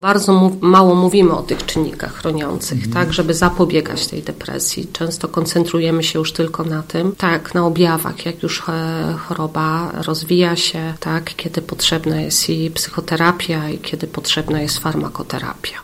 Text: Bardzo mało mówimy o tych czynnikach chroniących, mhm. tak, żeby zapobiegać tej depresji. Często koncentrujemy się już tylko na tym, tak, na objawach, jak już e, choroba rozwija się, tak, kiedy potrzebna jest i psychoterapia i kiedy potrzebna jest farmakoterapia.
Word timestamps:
Bardzo 0.00 0.50
mało 0.60 0.94
mówimy 0.94 1.32
o 1.32 1.42
tych 1.42 1.66
czynnikach 1.66 2.14
chroniących, 2.14 2.84
mhm. 2.84 2.92
tak, 2.92 3.12
żeby 3.12 3.34
zapobiegać 3.34 4.06
tej 4.06 4.22
depresji. 4.22 4.88
Często 4.92 5.28
koncentrujemy 5.28 6.02
się 6.02 6.18
już 6.18 6.32
tylko 6.32 6.64
na 6.64 6.82
tym, 6.82 7.16
tak, 7.16 7.54
na 7.54 7.66
objawach, 7.66 8.26
jak 8.26 8.42
już 8.42 8.62
e, 8.68 9.14
choroba 9.18 9.92
rozwija 9.92 10.56
się, 10.56 10.94
tak, 11.00 11.34
kiedy 11.36 11.62
potrzebna 11.62 12.20
jest 12.20 12.50
i 12.50 12.70
psychoterapia 12.70 13.70
i 13.70 13.78
kiedy 13.78 14.06
potrzebna 14.06 14.60
jest 14.60 14.78
farmakoterapia. 14.78 15.78